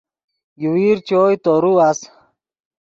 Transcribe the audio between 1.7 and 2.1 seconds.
اَس